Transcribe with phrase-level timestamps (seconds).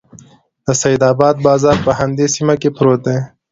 [0.65, 3.17] د سیدآباد بازار په همدې سیمه کې پروت دی.